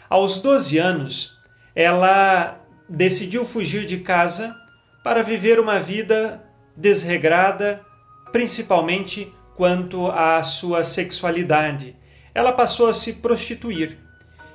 Aos 0.08 0.38
12 0.38 0.78
anos, 0.78 1.36
ela 1.74 2.60
decidiu 2.88 3.44
fugir 3.44 3.84
de 3.84 3.98
casa 3.98 4.61
para 5.02 5.22
viver 5.22 5.58
uma 5.58 5.80
vida 5.80 6.42
desregrada, 6.76 7.84
principalmente 8.30 9.32
quanto 9.56 10.06
à 10.06 10.42
sua 10.42 10.84
sexualidade. 10.84 11.96
Ela 12.34 12.52
passou 12.52 12.88
a 12.88 12.94
se 12.94 13.14
prostituir. 13.14 13.98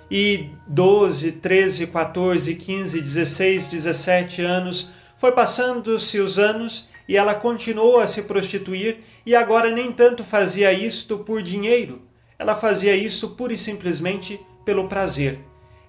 E 0.09 0.49
12, 0.67 1.33
13, 1.33 1.87
14, 1.87 2.55
15, 2.55 3.01
16, 3.01 3.67
17 3.67 4.41
anos 4.41 4.89
foi 5.17 5.31
passando-se 5.33 6.19
os 6.19 6.39
anos 6.39 6.87
e 7.07 7.17
ela 7.17 7.35
continuou 7.35 7.99
a 7.99 8.07
se 8.07 8.23
prostituir 8.23 8.99
e 9.25 9.35
agora 9.35 9.71
nem 9.71 9.91
tanto 9.91 10.23
fazia 10.23 10.71
isto 10.71 11.19
por 11.19 11.41
dinheiro. 11.41 12.03
Ela 12.39 12.55
fazia 12.55 12.95
isso 12.95 13.31
pura 13.31 13.53
e 13.53 13.57
simplesmente 13.57 14.39
pelo 14.63 14.87
prazer. 14.87 15.39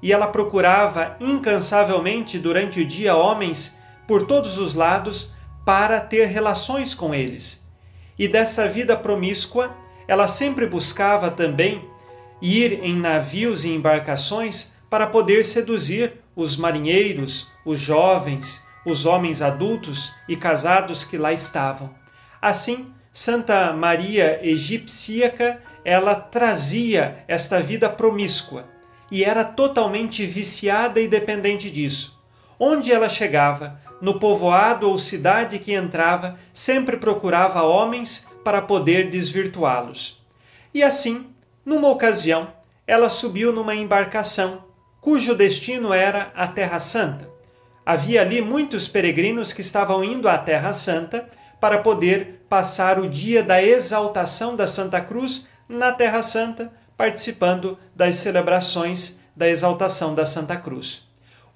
E 0.02 0.12
ela 0.12 0.28
procurava 0.28 1.16
incansavelmente 1.20 2.38
durante 2.38 2.80
o 2.80 2.86
dia 2.86 3.14
homens 3.14 3.77
por 4.08 4.26
todos 4.26 4.58
os 4.58 4.74
lados 4.74 5.30
para 5.64 6.00
ter 6.00 6.26
relações 6.26 6.94
com 6.94 7.14
eles. 7.14 7.70
E 8.18 8.26
dessa 8.26 8.66
vida 8.66 8.96
promíscua, 8.96 9.76
ela 10.08 10.26
sempre 10.26 10.66
buscava 10.66 11.30
também 11.30 11.84
ir 12.40 12.82
em 12.82 12.98
navios 12.98 13.66
e 13.66 13.74
embarcações 13.74 14.72
para 14.88 15.06
poder 15.06 15.44
seduzir 15.44 16.14
os 16.34 16.56
marinheiros, 16.56 17.52
os 17.66 17.78
jovens, 17.78 18.66
os 18.86 19.04
homens 19.04 19.42
adultos 19.42 20.14
e 20.26 20.34
casados 20.34 21.04
que 21.04 21.18
lá 21.18 21.32
estavam. 21.32 21.94
Assim, 22.40 22.92
Santa 23.12 23.72
Maria 23.72 24.40
Egipsíaca, 24.42 25.60
ela 25.84 26.14
trazia 26.14 27.24
esta 27.28 27.60
vida 27.60 27.90
promíscua 27.90 28.66
e 29.10 29.24
era 29.24 29.44
totalmente 29.44 30.24
viciada 30.24 31.00
e 31.00 31.08
dependente 31.08 31.70
disso. 31.70 32.18
Onde 32.58 32.92
ela 32.92 33.08
chegava, 33.08 33.80
no 34.00 34.18
povoado 34.18 34.88
ou 34.88 34.98
cidade 34.98 35.58
que 35.58 35.74
entrava, 35.74 36.37
sempre 36.52 36.96
procurava 36.96 37.62
homens 37.62 38.28
para 38.44 38.62
poder 38.62 39.11
desvirtuá-los. 39.11 40.22
E 40.72 40.82
assim, 40.82 41.26
numa 41.64 41.88
ocasião, 41.88 42.48
ela 42.87 43.08
subiu 43.08 43.52
numa 43.52 43.74
embarcação 43.74 44.64
cujo 45.00 45.34
destino 45.34 45.92
era 45.92 46.32
a 46.34 46.46
Terra 46.46 46.78
Santa. 46.78 47.28
Havia 47.84 48.20
ali 48.20 48.42
muitos 48.42 48.87
peregrinos 48.87 49.52
que 49.52 49.62
estavam 49.62 50.04
indo 50.04 50.28
à 50.28 50.37
Terra 50.37 50.72
Santa 50.72 51.28
para 51.61 51.78
poder 51.78 52.44
passar 52.48 52.98
o 52.98 53.08
dia 53.08 53.42
da 53.42 53.62
exaltação 53.62 54.54
da 54.54 54.66
Santa 54.66 55.00
Cruz 55.00 55.48
na 55.68 55.92
Terra 55.92 56.22
Santa, 56.22 56.72
participando 56.96 57.78
das 57.94 58.16
celebrações 58.16 59.20
da 59.34 59.48
exaltação 59.48 60.14
da 60.14 60.26
Santa 60.26 60.56
Cruz. 60.56 61.07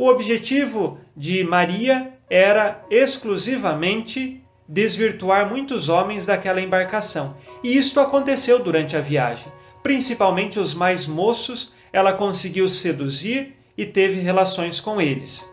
O 0.02 0.08
objetivo 0.08 0.98
de 1.16 1.44
Maria 1.44 2.14
era 2.28 2.84
exclusivamente 2.90 4.42
desvirtuar 4.68 5.48
muitos 5.48 5.88
homens 5.88 6.26
daquela 6.26 6.60
embarcação. 6.60 7.36
E 7.62 7.76
isto 7.76 8.00
aconteceu 8.00 8.58
durante 8.58 8.96
a 8.96 9.00
viagem. 9.00 9.46
Principalmente 9.80 10.58
os 10.58 10.74
mais 10.74 11.06
moços, 11.06 11.72
ela 11.92 12.12
conseguiu 12.12 12.66
seduzir 12.66 13.54
e 13.78 13.86
teve 13.86 14.18
relações 14.18 14.80
com 14.80 15.00
eles. 15.00 15.48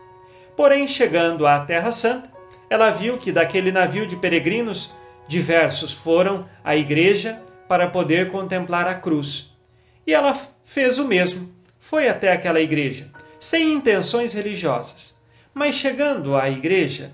Porém, 0.56 0.84
chegando 0.84 1.46
à 1.46 1.60
Terra 1.60 1.92
Santa, 1.92 2.28
ela 2.68 2.90
viu 2.90 3.18
que 3.18 3.30
daquele 3.30 3.70
navio 3.70 4.04
de 4.04 4.16
peregrinos, 4.16 4.90
diversos 5.28 5.92
foram 5.92 6.44
à 6.64 6.74
igreja 6.74 7.40
para 7.68 7.86
poder 7.86 8.32
contemplar 8.32 8.88
a 8.88 8.96
cruz. 8.96 9.56
E 10.04 10.12
ela 10.12 10.36
fez 10.64 10.98
o 10.98 11.06
mesmo, 11.06 11.54
foi 11.78 12.08
até 12.08 12.32
aquela 12.32 12.60
igreja, 12.60 13.12
sem 13.40 13.72
intenções 13.72 14.34
religiosas. 14.34 15.18
Mas 15.52 15.74
chegando 15.74 16.36
à 16.36 16.48
igreja, 16.50 17.12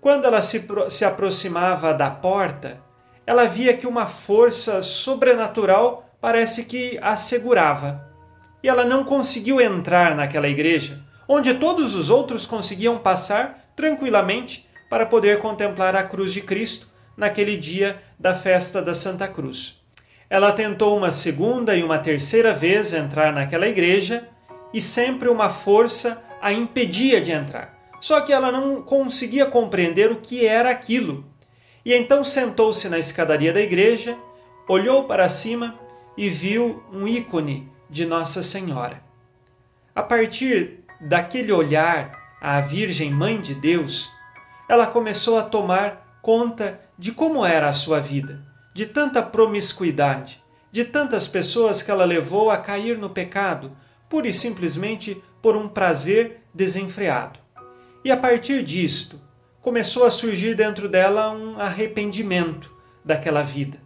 quando 0.00 0.24
ela 0.24 0.40
se, 0.40 0.66
se 0.88 1.04
aproximava 1.04 1.92
da 1.92 2.10
porta, 2.10 2.80
ela 3.26 3.46
via 3.46 3.76
que 3.76 3.86
uma 3.86 4.06
força 4.06 4.80
sobrenatural 4.80 6.08
parece 6.20 6.64
que 6.64 6.98
a 7.02 7.14
segurava. 7.14 8.08
E 8.62 8.68
ela 8.68 8.84
não 8.84 9.04
conseguiu 9.04 9.60
entrar 9.60 10.16
naquela 10.16 10.48
igreja, 10.48 10.98
onde 11.28 11.52
todos 11.54 11.94
os 11.94 12.08
outros 12.08 12.46
conseguiam 12.46 12.98
passar 12.98 13.70
tranquilamente 13.76 14.66
para 14.88 15.06
poder 15.06 15.38
contemplar 15.38 15.94
a 15.94 16.02
cruz 16.02 16.32
de 16.32 16.40
Cristo 16.40 16.88
naquele 17.16 17.56
dia 17.56 18.02
da 18.18 18.34
festa 18.34 18.80
da 18.82 18.94
Santa 18.94 19.28
Cruz. 19.28 19.78
Ela 20.28 20.52
tentou 20.52 20.96
uma 20.96 21.10
segunda 21.10 21.76
e 21.76 21.82
uma 21.82 21.98
terceira 21.98 22.54
vez 22.54 22.92
entrar 22.94 23.32
naquela 23.32 23.68
igreja 23.68 24.28
e 24.72 24.80
sempre 24.80 25.28
uma 25.28 25.50
força 25.50 26.22
a 26.40 26.52
impedia 26.52 27.20
de 27.20 27.32
entrar. 27.32 27.78
Só 28.00 28.20
que 28.20 28.32
ela 28.32 28.50
não 28.50 28.82
conseguia 28.82 29.46
compreender 29.46 30.10
o 30.10 30.20
que 30.20 30.46
era 30.46 30.70
aquilo. 30.70 31.24
E 31.84 31.92
então 31.92 32.24
sentou-se 32.24 32.88
na 32.88 32.98
escadaria 32.98 33.52
da 33.52 33.60
igreja, 33.60 34.16
olhou 34.68 35.04
para 35.04 35.28
cima 35.28 35.78
e 36.16 36.28
viu 36.28 36.82
um 36.92 37.06
ícone 37.06 37.70
de 37.88 38.06
Nossa 38.06 38.42
Senhora. 38.42 39.02
A 39.94 40.02
partir 40.02 40.84
daquele 41.00 41.52
olhar 41.52 42.18
à 42.40 42.60
Virgem 42.60 43.10
Mãe 43.10 43.40
de 43.40 43.54
Deus, 43.54 44.10
ela 44.68 44.86
começou 44.86 45.38
a 45.38 45.42
tomar 45.42 46.18
conta 46.22 46.80
de 46.98 47.12
como 47.12 47.44
era 47.44 47.68
a 47.68 47.72
sua 47.72 48.00
vida, 48.00 48.40
de 48.74 48.86
tanta 48.86 49.22
promiscuidade, 49.22 50.42
de 50.70 50.84
tantas 50.84 51.26
pessoas 51.26 51.82
que 51.82 51.90
ela 51.90 52.04
levou 52.04 52.50
a 52.50 52.58
cair 52.58 52.96
no 52.96 53.10
pecado, 53.10 53.72
pura 54.10 54.28
e 54.28 54.34
simplesmente 54.34 55.22
por 55.40 55.56
um 55.56 55.68
prazer 55.68 56.42
desenfreado. 56.52 57.38
E 58.04 58.10
a 58.10 58.16
partir 58.16 58.62
disto, 58.64 59.18
começou 59.62 60.04
a 60.04 60.10
surgir 60.10 60.54
dentro 60.54 60.88
dela 60.88 61.30
um 61.30 61.58
arrependimento 61.58 62.74
daquela 63.04 63.42
vida. 63.42 63.78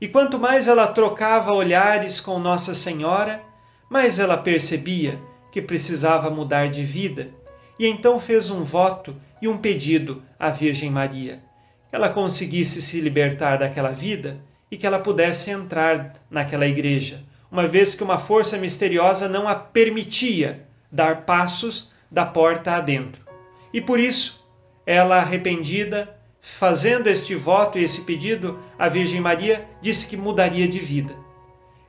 E 0.00 0.08
quanto 0.08 0.38
mais 0.38 0.66
ela 0.66 0.86
trocava 0.86 1.52
olhares 1.52 2.20
com 2.20 2.38
Nossa 2.38 2.74
Senhora, 2.74 3.42
mais 3.90 4.18
ela 4.18 4.36
percebia 4.36 5.20
que 5.52 5.62
precisava 5.62 6.30
mudar 6.30 6.68
de 6.68 6.82
vida, 6.82 7.30
e 7.78 7.86
então 7.86 8.18
fez 8.18 8.50
um 8.50 8.62
voto 8.62 9.14
e 9.40 9.48
um 9.48 9.58
pedido 9.58 10.22
à 10.38 10.50
Virgem 10.50 10.90
Maria. 10.90 11.42
Que 11.90 11.96
ela 11.96 12.08
conseguisse 12.08 12.80
se 12.80 13.00
libertar 13.00 13.58
daquela 13.58 13.90
vida 13.90 14.38
e 14.70 14.76
que 14.76 14.86
ela 14.86 14.98
pudesse 14.98 15.50
entrar 15.50 16.14
naquela 16.30 16.66
igreja, 16.66 17.22
uma 17.56 17.66
vez 17.66 17.94
que 17.94 18.04
uma 18.04 18.18
força 18.18 18.58
misteriosa 18.58 19.30
não 19.30 19.48
a 19.48 19.54
permitia 19.54 20.66
dar 20.92 21.22
passos 21.22 21.90
da 22.10 22.26
porta 22.26 22.72
adentro. 22.72 23.24
E 23.72 23.80
por 23.80 23.98
isso, 23.98 24.46
ela 24.84 25.16
arrependida, 25.16 26.14
fazendo 26.38 27.06
este 27.06 27.34
voto 27.34 27.78
e 27.78 27.82
esse 27.82 28.02
pedido, 28.02 28.58
a 28.78 28.90
Virgem 28.90 29.22
Maria 29.22 29.66
disse 29.80 30.06
que 30.06 30.18
mudaria 30.18 30.68
de 30.68 30.78
vida. 30.78 31.16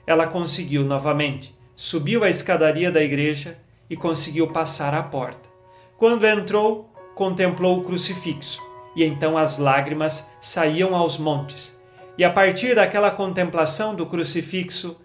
Ela 0.08 0.26
conseguiu 0.26 0.86
novamente, 0.86 1.54
subiu 1.76 2.24
a 2.24 2.30
escadaria 2.30 2.90
da 2.90 3.04
igreja 3.04 3.60
e 3.90 3.98
conseguiu 3.98 4.48
passar 4.48 4.94
à 4.94 5.04
porta. 5.04 5.50
Quando 5.98 6.26
entrou, 6.26 6.90
contemplou 7.14 7.80
o 7.80 7.84
crucifixo, 7.84 8.62
e 8.96 9.04
então 9.04 9.38
as 9.38 9.58
lágrimas 9.58 10.32
saíam 10.40 10.96
aos 10.96 11.18
montes. 11.18 11.78
E 12.18 12.24
a 12.24 12.32
partir 12.32 12.74
daquela 12.74 13.12
contemplação 13.12 13.94
do 13.94 14.06
crucifixo, 14.06 14.98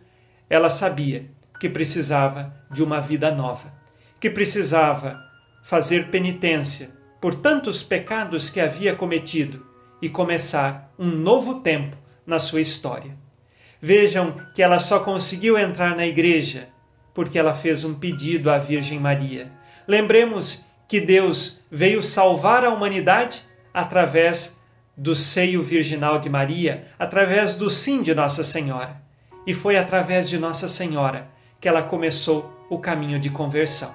ela 0.52 0.68
sabia 0.68 1.30
que 1.58 1.66
precisava 1.66 2.54
de 2.70 2.82
uma 2.82 3.00
vida 3.00 3.30
nova, 3.30 3.72
que 4.20 4.28
precisava 4.28 5.18
fazer 5.62 6.10
penitência 6.10 6.90
por 7.18 7.34
tantos 7.34 7.82
pecados 7.82 8.50
que 8.50 8.60
havia 8.60 8.94
cometido 8.94 9.64
e 10.02 10.10
começar 10.10 10.92
um 10.98 11.08
novo 11.08 11.60
tempo 11.60 11.96
na 12.26 12.38
sua 12.38 12.60
história. 12.60 13.16
Vejam 13.80 14.36
que 14.54 14.62
ela 14.62 14.78
só 14.78 15.00
conseguiu 15.00 15.56
entrar 15.56 15.96
na 15.96 16.06
igreja 16.06 16.68
porque 17.14 17.38
ela 17.38 17.54
fez 17.54 17.82
um 17.82 17.94
pedido 17.94 18.50
à 18.50 18.58
Virgem 18.58 19.00
Maria. 19.00 19.50
Lembremos 19.88 20.66
que 20.86 21.00
Deus 21.00 21.64
veio 21.70 22.02
salvar 22.02 22.62
a 22.62 22.68
humanidade 22.68 23.42
através 23.72 24.60
do 24.94 25.14
seio 25.14 25.62
virginal 25.62 26.18
de 26.18 26.28
Maria, 26.28 26.88
através 26.98 27.54
do 27.54 27.70
sim 27.70 28.02
de 28.02 28.14
Nossa 28.14 28.44
Senhora. 28.44 29.01
E 29.46 29.52
foi 29.52 29.76
através 29.76 30.28
de 30.28 30.38
Nossa 30.38 30.68
Senhora 30.68 31.28
que 31.60 31.68
ela 31.68 31.82
começou 31.82 32.50
o 32.68 32.78
caminho 32.78 33.18
de 33.18 33.30
conversão. 33.30 33.94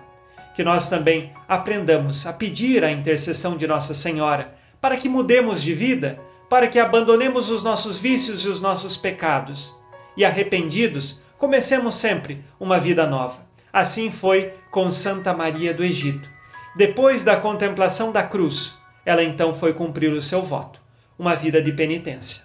Que 0.56 0.64
nós 0.64 0.90
também 0.90 1.34
aprendamos 1.48 2.26
a 2.26 2.34
pedir 2.34 2.84
a 2.84 2.92
intercessão 2.92 3.58
de 3.58 3.68
Nossa 3.68 3.94
Senhora 3.94 4.56
para 4.80 4.98
que 4.98 5.10
mudemos 5.10 5.62
de 5.62 5.74
vida, 5.74 6.20
para 6.50 6.68
que 6.68 6.80
abandonemos 6.80 7.50
os 7.50 7.64
nossos 7.64 7.98
vícios 7.98 8.46
e 8.46 8.48
os 8.48 8.62
nossos 8.62 8.96
pecados. 8.96 9.76
E 10.16 10.24
arrependidos, 10.24 11.22
comecemos 11.38 11.96
sempre 11.96 12.44
uma 12.60 12.80
vida 12.80 13.06
nova. 13.06 13.46
Assim 13.72 14.10
foi 14.10 14.54
com 14.72 14.92
Santa 14.92 15.34
Maria 15.34 15.74
do 15.74 15.84
Egito. 15.84 16.30
Depois 16.76 17.24
da 17.24 17.36
contemplação 17.36 18.12
da 18.12 18.24
cruz, 18.24 18.78
ela 19.06 19.24
então 19.24 19.54
foi 19.54 19.74
cumprir 19.74 20.12
o 20.12 20.22
seu 20.22 20.42
voto, 20.42 20.82
uma 21.18 21.36
vida 21.36 21.62
de 21.62 21.72
penitência. 21.72 22.44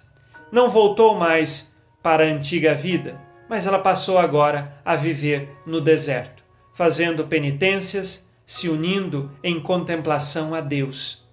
Não 0.51 0.69
voltou 0.69 1.15
mais 1.15 1.72
para 2.03 2.25
a 2.25 2.27
antiga 2.27 2.75
vida, 2.75 3.19
mas 3.49 3.65
ela 3.65 3.79
passou 3.79 4.19
agora 4.19 4.77
a 4.83 4.95
viver 4.95 5.49
no 5.65 5.79
deserto, 5.79 6.43
fazendo 6.73 7.25
penitências, 7.25 8.29
se 8.45 8.67
unindo 8.67 9.31
em 9.41 9.59
contemplação 9.59 10.53
a 10.53 10.59
Deus. 10.59 11.25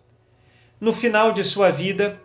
No 0.81 0.93
final 0.93 1.33
de 1.33 1.43
sua 1.43 1.71
vida, 1.71 2.21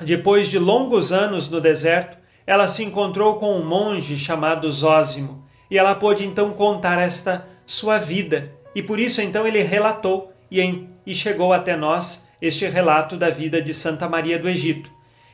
depois 0.00 0.48
de 0.48 0.58
longos 0.58 1.12
anos 1.12 1.50
no 1.50 1.60
deserto, 1.60 2.16
ela 2.46 2.66
se 2.66 2.82
encontrou 2.84 3.36
com 3.36 3.58
um 3.58 3.64
monge 3.64 4.16
chamado 4.16 4.70
Zósimo 4.70 5.44
e 5.70 5.76
ela 5.76 5.94
pôde 5.94 6.24
então 6.24 6.52
contar 6.52 6.98
esta 6.98 7.46
sua 7.66 7.98
vida. 7.98 8.52
E 8.74 8.82
por 8.82 8.98
isso 8.98 9.20
então 9.20 9.46
ele 9.46 9.62
relatou 9.62 10.32
e, 10.50 10.86
e 11.04 11.14
chegou 11.14 11.52
até 11.52 11.76
nós 11.76 12.28
este 12.40 12.66
relato 12.66 13.16
da 13.16 13.30
vida 13.30 13.60
de 13.60 13.74
Santa 13.74 14.08
Maria 14.08 14.38
do 14.38 14.48
Egito. 14.48 14.90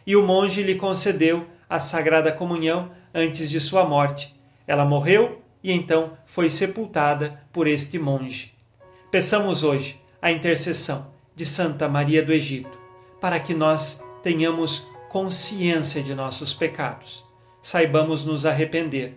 E 0.06 0.16
o 0.16 0.22
monge 0.22 0.62
lhe 0.62 0.74
concedeu 0.74 1.46
a 1.68 1.78
Sagrada 1.78 2.32
Comunhão 2.32 2.90
antes 3.14 3.50
de 3.50 3.58
sua 3.60 3.84
morte. 3.84 4.34
Ela 4.66 4.84
morreu 4.84 5.42
e 5.62 5.72
então 5.72 6.16
foi 6.24 6.48
sepultada 6.48 7.42
por 7.52 7.66
este 7.66 7.98
monge. 7.98 8.54
Peçamos 9.10 9.62
hoje 9.62 10.00
a 10.20 10.30
intercessão 10.30 11.10
de 11.34 11.44
Santa 11.44 11.88
Maria 11.88 12.22
do 12.22 12.32
Egito, 12.32 12.78
para 13.20 13.38
que 13.40 13.54
nós 13.54 14.04
tenhamos 14.22 14.86
consciência 15.08 16.02
de 16.02 16.14
nossos 16.14 16.54
pecados. 16.54 17.24
Saibamos 17.60 18.24
nos 18.24 18.46
arrepender. 18.46 19.14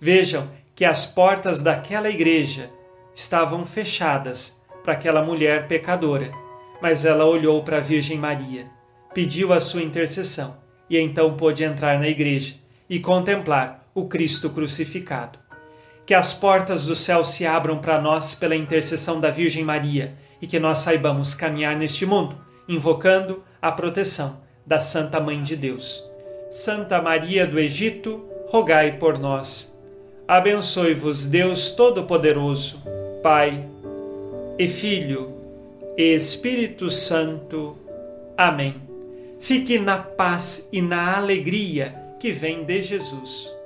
Vejam 0.00 0.48
que 0.74 0.84
as 0.84 1.06
portas 1.06 1.62
daquela 1.62 2.08
igreja 2.08 2.70
estavam 3.14 3.66
fechadas 3.66 4.62
para 4.82 4.92
aquela 4.92 5.22
mulher 5.22 5.66
pecadora, 5.66 6.32
mas 6.80 7.04
ela 7.04 7.24
olhou 7.24 7.62
para 7.64 7.78
a 7.78 7.80
Virgem 7.80 8.16
Maria, 8.16 8.70
pediu 9.12 9.52
a 9.52 9.58
sua 9.58 9.82
intercessão 9.82 10.67
e 10.88 10.98
então 10.98 11.34
pôde 11.34 11.64
entrar 11.64 11.98
na 11.98 12.08
igreja 12.08 12.54
e 12.88 12.98
contemplar 12.98 13.86
o 13.94 14.06
Cristo 14.06 14.50
crucificado. 14.50 15.38
Que 16.06 16.14
as 16.14 16.32
portas 16.32 16.86
do 16.86 16.96
céu 16.96 17.22
se 17.24 17.44
abram 17.46 17.78
para 17.78 18.00
nós 18.00 18.34
pela 18.34 18.56
intercessão 18.56 19.20
da 19.20 19.30
Virgem 19.30 19.64
Maria 19.64 20.14
e 20.40 20.46
que 20.46 20.58
nós 20.58 20.78
saibamos 20.78 21.34
caminhar 21.34 21.76
neste 21.76 22.06
mundo, 22.06 22.38
invocando 22.66 23.42
a 23.60 23.70
proteção 23.70 24.40
da 24.66 24.78
Santa 24.78 25.20
Mãe 25.20 25.42
de 25.42 25.56
Deus. 25.56 26.08
Santa 26.48 27.02
Maria 27.02 27.46
do 27.46 27.58
Egito, 27.58 28.24
rogai 28.46 28.92
por 28.92 29.18
nós. 29.18 29.78
Abençoe-vos 30.26 31.26
Deus 31.26 31.72
Todo-Poderoso, 31.72 32.82
Pai 33.22 33.66
e 34.58 34.68
Filho 34.68 35.34
e 35.96 36.14
Espírito 36.14 36.90
Santo. 36.90 37.76
Amém. 38.36 38.87
Fique 39.40 39.78
na 39.78 39.98
paz 39.98 40.68
e 40.72 40.82
na 40.82 41.16
alegria 41.16 41.94
que 42.18 42.32
vem 42.32 42.64
de 42.64 42.82
Jesus. 42.82 43.58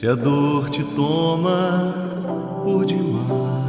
Se 0.00 0.08
a 0.08 0.14
dor 0.14 0.70
te 0.70 0.82
toma 0.82 2.62
por 2.64 2.86
demais, 2.86 3.59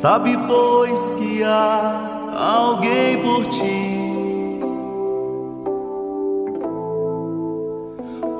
sabe, 0.00 0.36
pois, 0.48 1.14
que 1.16 1.44
há 1.44 2.24
alguém 2.32 3.20
por 3.20 3.44
ti. 3.48 4.00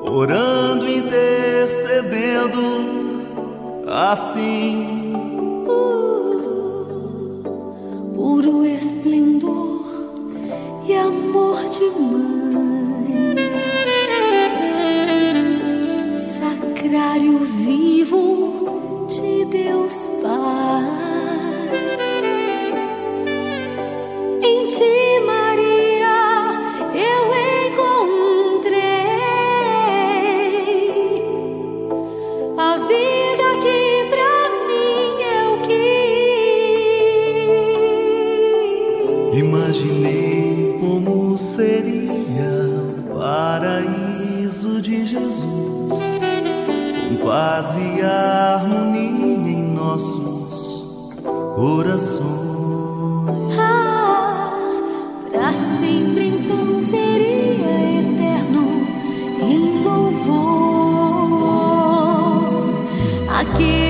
Orando, 0.02 0.88
intercedendo, 0.88 2.62
assim 3.86 4.59
com 45.88 47.16
paz 47.24 47.76
e 47.76 48.02
harmonia 48.02 49.50
em 49.50 49.62
nossos 49.72 50.86
corações. 51.56 52.20
Ah, 53.58 54.52
pra 55.30 55.52
sempre 55.52 56.28
então 56.28 56.82
seria 56.82 58.00
eterno 58.00 58.64
em 59.42 59.82
louvor 59.82 60.80
aquele 63.28 63.89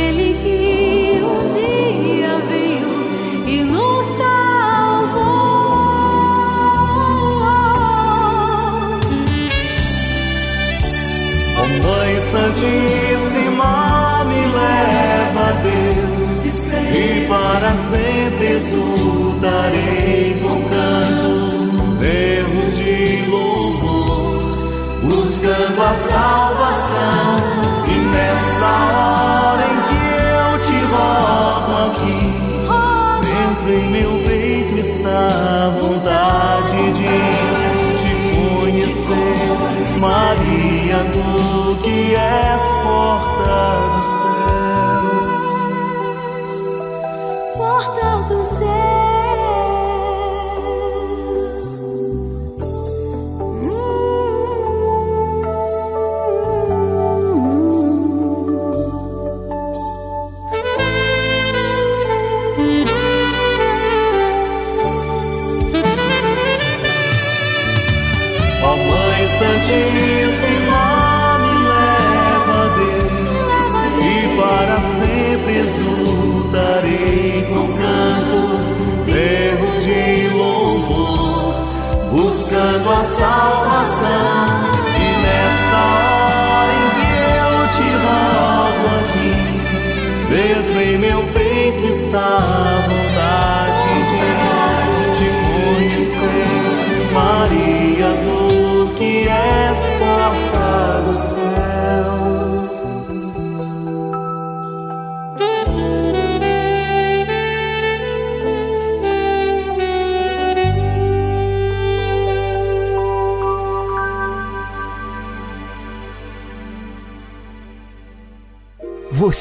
sempre 17.90 18.46
exultarei 18.46 20.40
com 20.42 20.62
cantos, 20.68 22.02
erros 22.02 22.76
de 22.78 23.30
louvor, 23.30 24.68
buscando 25.02 25.82
a 25.82 25.94
salvação. 25.94 26.49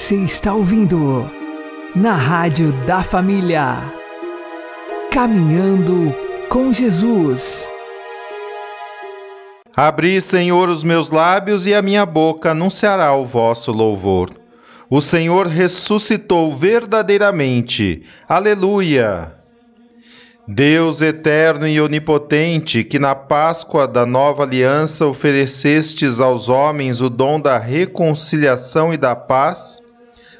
Você 0.09 0.15
está 0.15 0.55
ouvindo 0.55 1.29
na 1.95 2.15
Rádio 2.15 2.71
da 2.87 3.03
Família. 3.03 3.93
Caminhando 5.11 6.11
com 6.49 6.73
Jesus. 6.73 7.69
Abri, 9.77 10.19
Senhor, 10.19 10.67
os 10.67 10.83
meus 10.83 11.11
lábios 11.11 11.67
e 11.67 11.75
a 11.75 11.83
minha 11.83 12.07
boca 12.07 12.49
anunciará 12.49 13.13
o 13.13 13.23
vosso 13.23 13.71
louvor. 13.71 14.31
O 14.89 14.99
Senhor 14.99 15.45
ressuscitou 15.45 16.51
verdadeiramente. 16.51 18.01
Aleluia! 18.27 19.31
Deus 20.47 21.03
eterno 21.03 21.67
e 21.67 21.79
onipotente, 21.79 22.83
que 22.83 22.97
na 22.97 23.13
Páscoa 23.13 23.87
da 23.87 24.07
nova 24.07 24.41
aliança 24.41 25.05
oferecestes 25.05 26.19
aos 26.19 26.49
homens 26.49 26.99
o 26.99 27.11
dom 27.11 27.39
da 27.39 27.59
reconciliação 27.59 28.91
e 28.91 28.97
da 28.97 29.15
paz, 29.15 29.87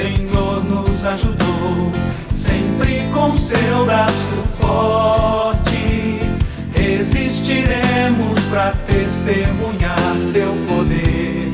Senhor 0.00 0.64
nos 0.64 1.04
ajudou, 1.04 1.92
sempre 2.34 3.06
com 3.12 3.36
seu 3.36 3.84
braço 3.84 4.32
forte. 4.58 6.20
Resistiremos 6.72 8.40
para 8.50 8.72
testemunhar 8.86 10.16
seu 10.18 10.54
poder 10.66 11.52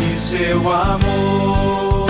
e 0.00 0.16
seu 0.16 0.60
amor. 0.72 2.08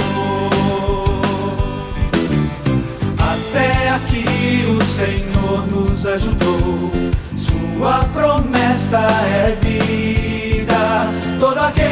Até 3.18 3.88
aqui 3.92 4.66
o 4.78 4.84
Senhor 4.84 5.66
nos 5.68 6.04
ajudou, 6.04 6.90
sua 7.34 8.04
promessa 8.12 8.98
é 8.98 9.56
vida. 9.62 11.08
Todo 11.40 11.58
aquele 11.60 11.91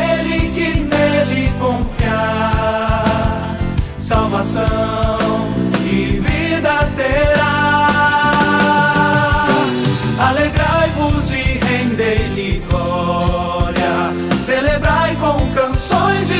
salvação 4.42 5.18
e 5.84 6.18
vida 6.18 6.88
terá. 6.96 7.46
Alegrai-vos 10.18 11.30
e 11.30 11.60
rendei-lhe 11.64 12.62
glória, 12.70 14.12
celebrai 14.42 15.16
com 15.16 15.38
canções 15.54 16.28
de 16.28 16.39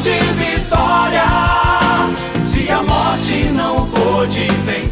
de 0.00 0.18
vitória. 0.34 1.24
Se 2.44 2.70
a 2.70 2.82
morte 2.82 3.50
não 3.52 3.88
pôde 3.88 4.46
vencer, 4.64 4.87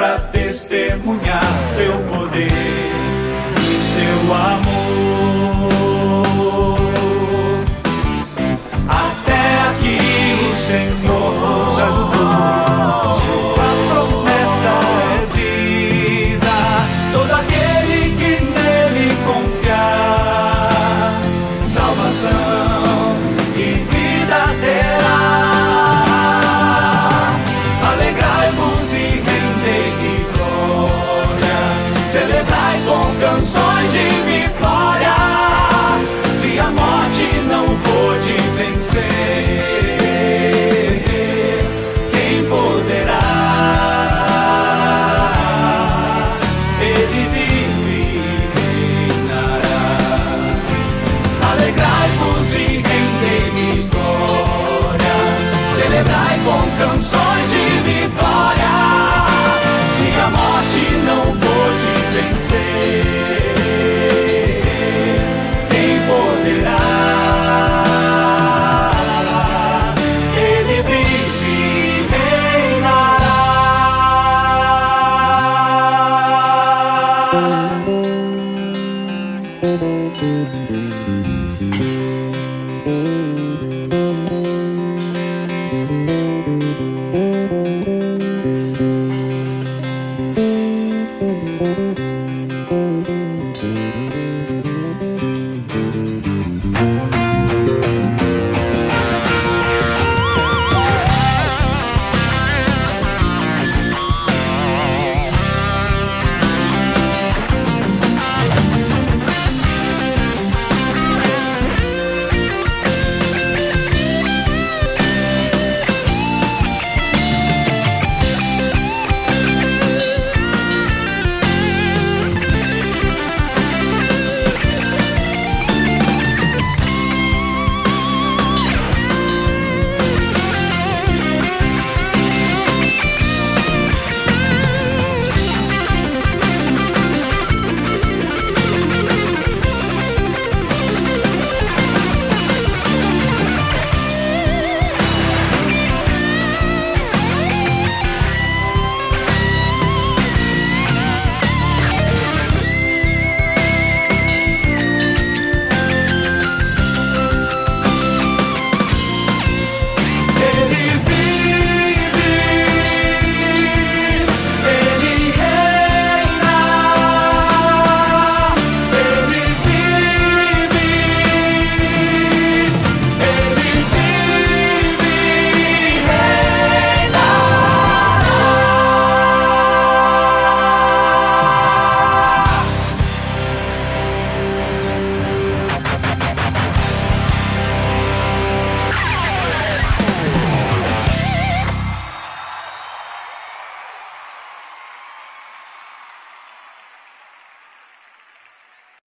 para 0.00 0.18
testemunhar 0.32 1.62
seu 1.62 1.92
poder 2.08 2.48
e 2.48 3.80
seu 3.92 4.34
amor. 4.34 5.49